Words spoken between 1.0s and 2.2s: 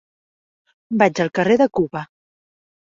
Vaig al carrer de Cuba.